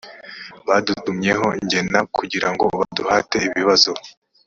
badutumyeho 0.67 1.47
jye 1.69 1.81
na 1.81 1.87
roy 1.87 1.89
brandt 2.01 2.13
kugira 2.17 2.47
ngo 2.53 2.65
baduhate 2.79 3.37
ibibazo 3.47 3.91